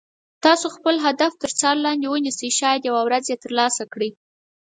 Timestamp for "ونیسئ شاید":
2.09-2.81